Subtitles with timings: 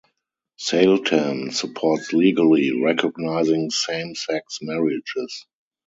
[0.59, 5.45] Saletan supports legally recognizing same-sex marriages.